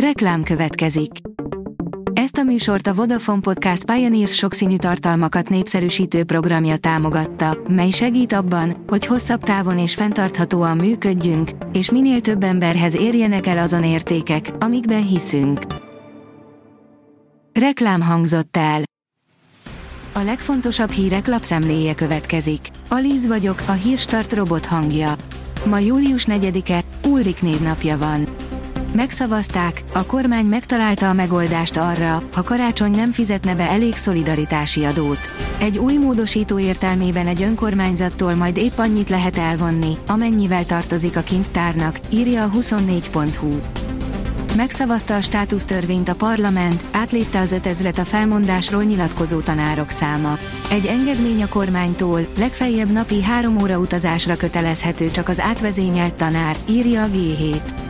Reklám 0.00 0.42
következik. 0.42 1.10
Ezt 2.12 2.36
a 2.36 2.42
műsort 2.42 2.86
a 2.86 2.94
Vodafone 2.94 3.40
Podcast 3.40 3.84
Pioneers 3.84 4.34
sokszínű 4.34 4.76
tartalmakat 4.76 5.48
népszerűsítő 5.48 6.24
programja 6.24 6.76
támogatta, 6.76 7.58
mely 7.68 7.90
segít 7.90 8.32
abban, 8.32 8.84
hogy 8.86 9.06
hosszabb 9.06 9.42
távon 9.42 9.78
és 9.78 9.94
fenntarthatóan 9.94 10.76
működjünk, 10.76 11.50
és 11.72 11.90
minél 11.90 12.20
több 12.20 12.42
emberhez 12.42 12.96
érjenek 12.96 13.46
el 13.46 13.58
azon 13.58 13.84
értékek, 13.84 14.50
amikben 14.58 15.06
hiszünk. 15.06 15.60
Reklám 17.52 18.02
hangzott 18.02 18.56
el. 18.56 18.82
A 20.12 20.20
legfontosabb 20.22 20.90
hírek 20.90 21.26
lapszemléje 21.26 21.94
következik. 21.94 22.60
Alíz 22.88 23.26
vagyok, 23.26 23.62
a 23.66 23.72
hírstart 23.72 24.32
robot 24.32 24.66
hangja. 24.66 25.14
Ma 25.64 25.78
július 25.78 26.24
4-e, 26.28 26.80
Ulrik 27.08 27.42
névnapja 27.42 27.98
van. 27.98 28.45
Megszavazták, 28.96 29.82
a 29.92 30.06
kormány 30.06 30.46
megtalálta 30.46 31.08
a 31.08 31.12
megoldást 31.12 31.76
arra, 31.76 32.22
ha 32.32 32.42
karácsony 32.42 32.90
nem 32.90 33.12
fizetne 33.12 33.54
be 33.54 33.68
elég 33.68 33.96
szolidaritási 33.96 34.84
adót. 34.84 35.30
Egy 35.58 35.78
új 35.78 35.96
módosító 35.96 36.58
értelmében 36.58 37.26
egy 37.26 37.42
önkormányzattól 37.42 38.34
majd 38.34 38.56
épp 38.56 38.78
annyit 38.78 39.08
lehet 39.08 39.38
elvonni, 39.38 39.96
amennyivel 40.06 40.64
tartozik 40.64 41.16
a 41.16 41.20
kintárnak, 41.20 41.98
írja 42.10 42.44
a 42.44 42.50
24.hu. 42.50 43.60
Megszavazta 44.56 45.14
a 45.14 45.20
státusztörvényt 45.20 46.08
a 46.08 46.14
parlament, 46.14 46.84
átlépte 46.92 47.40
az 47.40 47.56
5000-et 47.64 47.98
a 47.98 48.04
felmondásról 48.04 48.82
nyilatkozó 48.82 49.40
tanárok 49.40 49.90
száma. 49.90 50.38
Egy 50.70 50.86
engedmény 50.86 51.42
a 51.42 51.48
kormánytól, 51.48 52.26
legfeljebb 52.38 52.90
napi 52.90 53.22
három 53.22 53.60
óra 53.60 53.78
utazásra 53.78 54.36
kötelezhető 54.36 55.10
csak 55.10 55.28
az 55.28 55.40
átvezényelt 55.40 56.14
tanár, 56.14 56.56
írja 56.68 57.02
a 57.02 57.08
G7. 57.08 57.85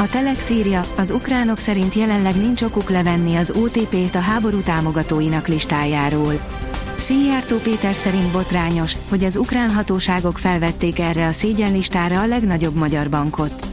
A 0.00 0.08
Telex 0.08 0.50
írja, 0.50 0.80
az 0.96 1.10
ukránok 1.10 1.58
szerint 1.58 1.94
jelenleg 1.94 2.36
nincs 2.36 2.62
okuk 2.62 2.90
levenni 2.90 3.36
az 3.36 3.50
OTP-t 3.50 4.14
a 4.14 4.18
háború 4.18 4.60
támogatóinak 4.60 5.48
listájáról. 5.48 6.46
Szijjártó 6.96 7.56
Péter 7.56 7.94
szerint 7.94 8.32
botrányos, 8.32 8.96
hogy 9.08 9.24
az 9.24 9.36
ukrán 9.36 9.70
hatóságok 9.70 10.38
felvették 10.38 10.98
erre 10.98 11.26
a 11.26 11.32
szégyenlistára 11.32 12.20
a 12.20 12.26
legnagyobb 12.26 12.74
magyar 12.74 13.10
bankot. 13.10 13.66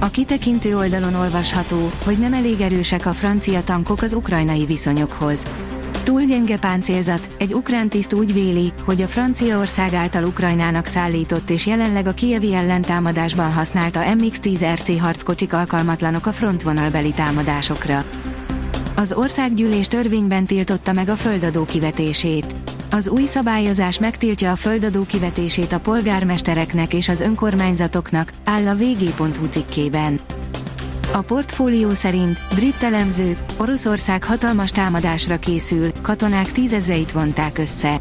A 0.00 0.10
kitekintő 0.10 0.76
oldalon 0.76 1.14
olvasható, 1.14 1.90
hogy 2.04 2.18
nem 2.18 2.32
elég 2.32 2.60
erősek 2.60 3.06
a 3.06 3.12
francia 3.12 3.64
tankok 3.64 4.02
az 4.02 4.12
ukrajnai 4.12 4.64
viszonyokhoz. 4.64 5.48
Túl 6.02 6.22
gyenge 6.22 6.58
páncélzat, 6.58 7.30
egy 7.38 7.52
ukrán 7.52 7.88
tiszt 7.88 8.12
úgy 8.12 8.32
véli, 8.32 8.72
hogy 8.84 9.02
a 9.02 9.08
Franciaország 9.08 9.94
által 9.94 10.24
Ukrajnának 10.24 10.86
szállított 10.86 11.50
és 11.50 11.66
jelenleg 11.66 12.06
a 12.06 12.12
kievi 12.12 12.54
ellentámadásban 12.54 13.52
használta 13.52 14.00
MX-10 14.04 14.72
RC 14.74 15.00
harckocsik 15.00 15.52
alkalmatlanok 15.52 16.26
a 16.26 16.32
frontvonalbeli 16.32 17.10
támadásokra. 17.10 18.04
Az 18.96 19.12
országgyűlés 19.12 19.86
törvényben 19.86 20.44
tiltotta 20.44 20.92
meg 20.92 21.08
a 21.08 21.16
földadó 21.16 21.64
kivetését. 21.64 22.56
Az 22.90 23.08
új 23.08 23.24
szabályozás 23.24 23.98
megtiltja 23.98 24.50
a 24.50 24.56
földadó 24.56 25.04
kivetését 25.06 25.72
a 25.72 25.80
polgármestereknek 25.80 26.94
és 26.94 27.08
az 27.08 27.20
önkormányzatoknak, 27.20 28.32
áll 28.44 28.66
a 28.66 28.74
vg.hu 28.74 29.46
cikkében. 29.48 30.20
A 31.14 31.22
portfólió 31.22 31.92
szerint 31.92 32.40
brit 32.54 32.82
elemzők, 32.82 33.38
Oroszország 33.56 34.24
hatalmas 34.24 34.70
támadásra 34.70 35.38
készül, 35.38 35.92
katonák 36.02 36.52
tízezreit 36.52 37.12
vonták 37.12 37.58
össze. 37.58 38.00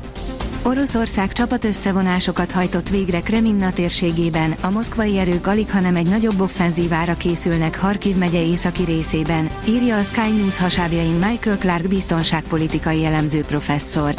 Oroszország 0.63 1.31
csapatösszevonásokat 1.31 2.51
hajtott 2.51 2.89
végre 2.89 3.19
Kreminna 3.19 3.73
térségében, 3.73 4.55
a 4.61 4.69
moszkvai 4.69 5.17
erők 5.17 5.47
alig 5.47 5.71
hanem 5.71 5.95
egy 5.95 6.09
nagyobb 6.09 6.39
offenzívára 6.39 7.13
készülnek 7.13 7.79
Harkiv 7.79 8.15
megye 8.15 8.45
északi 8.45 8.83
részében, 8.83 9.49
írja 9.67 9.97
a 9.97 10.03
Sky 10.03 10.31
News 10.39 10.57
hasábjain 10.57 11.15
Michael 11.29 11.57
Clark 11.57 11.87
biztonságpolitikai 11.87 13.05
elemző 13.05 13.39
professzor. 13.39 14.13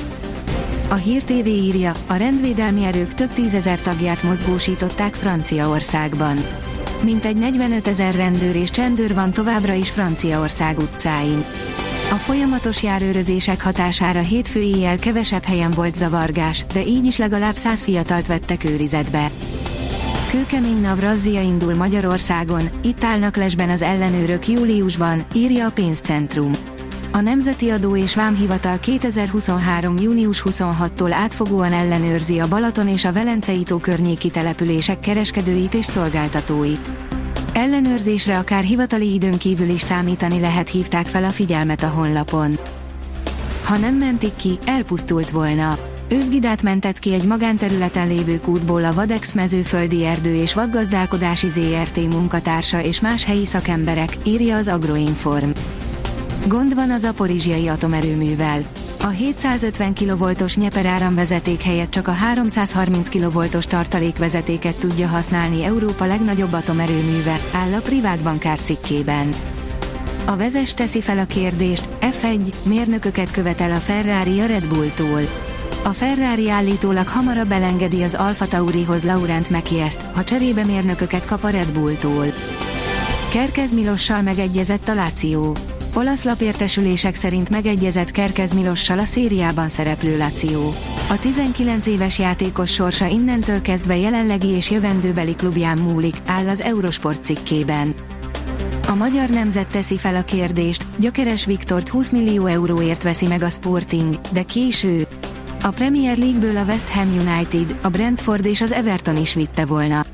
A 0.88 0.94
Hír 0.94 1.22
TV 1.22 1.46
írja, 1.46 1.92
a 2.06 2.14
rendvédelmi 2.14 2.84
erők 2.84 3.14
több 3.14 3.32
tízezer 3.32 3.80
tagját 3.80 4.22
mozgósították 4.22 5.14
Franciaországban. 5.14 6.38
Mintegy 7.02 7.36
45 7.36 7.88
ezer 7.88 8.14
rendőr 8.14 8.56
és 8.56 8.70
csendőr 8.70 9.14
van 9.14 9.30
továbbra 9.30 9.72
is 9.72 9.90
Franciaország 9.90 10.78
utcáin. 10.78 11.44
A 12.10 12.14
folyamatos 12.14 12.82
járőrözések 12.82 13.62
hatására 13.62 14.20
hétfő 14.20 14.60
éjjel 14.60 14.98
kevesebb 14.98 15.44
helyen 15.44 15.70
volt 15.70 15.94
zavargás, 15.94 16.64
de 16.72 16.84
így 16.86 17.04
is 17.04 17.18
legalább 17.18 17.54
száz 17.54 17.84
fiatalt 17.84 18.26
vettek 18.26 18.64
őrizetbe. 18.64 19.30
Kőkemény 20.30 20.80
NAV 20.80 21.00
razzia 21.00 21.40
indul 21.40 21.74
Magyarországon, 21.74 22.68
itt 22.82 23.04
állnak 23.04 23.36
lesben 23.36 23.70
az 23.70 23.82
ellenőrök 23.82 24.48
júliusban, 24.48 25.24
írja 25.34 25.66
a 25.66 25.70
pénzcentrum. 25.70 26.52
A 27.16 27.20
Nemzeti 27.20 27.70
Adó 27.70 27.96
és 27.96 28.14
Vámhivatal 28.14 28.78
2023. 28.78 29.98
június 29.98 30.42
26-tól 30.46 31.10
átfogóan 31.12 31.72
ellenőrzi 31.72 32.38
a 32.38 32.48
Balaton 32.48 32.88
és 32.88 33.04
a 33.04 33.12
Velencei 33.12 33.62
tó 33.62 33.76
környéki 33.76 34.30
települések 34.30 35.00
kereskedőit 35.00 35.74
és 35.74 35.84
szolgáltatóit. 35.84 36.90
Ellenőrzésre 37.52 38.38
akár 38.38 38.62
hivatali 38.62 39.14
időn 39.14 39.38
kívül 39.38 39.68
is 39.68 39.80
számítani 39.80 40.40
lehet 40.40 40.68
hívták 40.68 41.06
fel 41.06 41.24
a 41.24 41.30
figyelmet 41.30 41.82
a 41.82 41.88
honlapon. 41.88 42.58
Ha 43.64 43.76
nem 43.76 43.94
mentik 43.94 44.36
ki, 44.36 44.58
elpusztult 44.64 45.30
volna. 45.30 45.78
Őzgidát 46.08 46.62
mentett 46.62 46.98
ki 46.98 47.12
egy 47.12 47.26
magánterületen 47.26 48.08
lévő 48.08 48.40
kútból 48.40 48.84
a 48.84 48.94
Vadex 48.94 49.32
mezőföldi 49.32 50.04
erdő 50.04 50.34
és 50.34 50.54
vadgazdálkodási 50.54 51.48
ZRT 51.48 51.96
munkatársa 51.96 52.82
és 52.82 53.00
más 53.00 53.24
helyi 53.24 53.46
szakemberek, 53.46 54.16
írja 54.24 54.56
az 54.56 54.68
Agroinform. 54.68 55.50
Gond 56.48 56.74
van 56.74 56.90
az 56.90 57.04
aporizsiai 57.04 57.68
atomerőművel. 57.68 58.62
A 59.00 59.08
750 59.08 59.94
kV-os 59.94 60.56
Nyeper 60.56 60.86
áramvezeték 60.86 61.62
helyett 61.62 61.90
csak 61.90 62.08
a 62.08 62.12
330 62.12 63.08
kV-os 63.08 63.66
tartalékvezetéket 63.66 64.76
tudja 64.78 65.06
használni 65.06 65.64
Európa 65.64 66.04
legnagyobb 66.04 66.52
atomerőműve, 66.52 67.40
áll 67.52 67.72
a 67.72 67.80
privát 67.80 68.60
cikkében. 68.62 69.34
A 70.26 70.36
vezes 70.36 70.74
teszi 70.74 71.00
fel 71.00 71.18
a 71.18 71.24
kérdést, 71.24 71.88
F1 72.00 72.54
mérnököket 72.62 73.30
követel 73.30 73.72
a 73.72 73.78
Ferrari 73.78 74.40
a 74.40 74.46
Red 74.46 74.66
Bulltól. 74.66 75.20
A 75.84 75.92
Ferrari 75.92 76.50
állítólag 76.50 77.06
hamarabb 77.08 77.52
elengedi 77.52 78.02
az 78.02 78.14
Alfa 78.14 78.46
Taurihoz 78.46 79.04
Laurent 79.04 79.50
Mekieszt, 79.50 80.04
ha 80.14 80.24
cserébe 80.24 80.64
mérnököket 80.64 81.26
kap 81.26 81.44
a 81.44 81.48
Red 81.48 81.72
Bulltól. 81.72 82.26
Kerkez 83.32 83.72
Milossal 83.72 84.22
megegyezett 84.22 84.88
a 84.88 84.94
Láció. 84.94 85.56
Olasz 85.96 86.24
lapértesülések 86.24 87.14
szerint 87.14 87.50
megegyezett 87.50 88.10
Kerkez 88.10 88.52
Milossal 88.52 88.98
a 88.98 89.04
szériában 89.04 89.68
szereplő 89.68 90.16
Lazio. 90.16 90.72
A 91.08 91.18
19 91.18 91.86
éves 91.86 92.18
játékos 92.18 92.72
sorsa 92.72 93.06
innentől 93.06 93.60
kezdve 93.60 93.96
jelenlegi 93.96 94.48
és 94.48 94.70
jövendőbeli 94.70 95.34
klubján 95.34 95.78
múlik, 95.78 96.16
áll 96.26 96.48
az 96.48 96.60
Eurosport 96.60 97.24
cikkében. 97.24 97.94
A 98.86 98.94
magyar 98.94 99.28
nemzet 99.28 99.66
teszi 99.68 99.98
fel 99.98 100.16
a 100.16 100.24
kérdést, 100.24 100.86
Gyökeres 100.98 101.44
Viktort 101.44 101.88
20 101.88 102.10
millió 102.10 102.46
euróért 102.46 103.02
veszi 103.02 103.26
meg 103.26 103.42
a 103.42 103.50
Sporting, 103.50 104.14
de 104.32 104.42
késő. 104.42 105.06
A 105.62 105.68
Premier 105.68 106.18
League-ből 106.18 106.56
a 106.56 106.64
West 106.64 106.88
Ham 106.88 107.08
United, 107.08 107.78
a 107.82 107.88
Brentford 107.88 108.46
és 108.46 108.60
az 108.60 108.72
Everton 108.72 109.16
is 109.16 109.34
vitte 109.34 109.64
volna. 109.64 110.04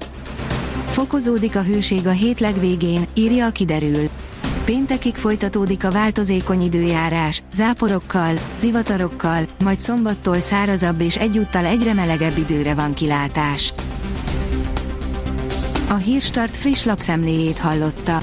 Fokozódik 0.90 1.56
a 1.56 1.62
hőség 1.62 2.06
a 2.06 2.10
hét 2.10 2.40
legvégén, 2.40 3.06
írja 3.14 3.46
a 3.46 3.50
kiderül. 3.50 4.08
Péntekig 4.64 5.14
folytatódik 5.14 5.84
a 5.84 5.90
változékony 5.90 6.62
időjárás, 6.62 7.42
záporokkal, 7.54 8.38
zivatarokkal, 8.58 9.46
majd 9.64 9.80
szombattól 9.80 10.40
szárazabb 10.40 11.00
és 11.00 11.16
egyúttal 11.16 11.64
egyre 11.64 11.92
melegebb 11.92 12.36
időre 12.36 12.74
van 12.74 12.94
kilátás. 12.94 13.72
A 15.88 15.94
Hírstart 15.94 16.56
friss 16.56 16.84
lapszemléjét 16.84 17.58
hallotta. 17.58 18.22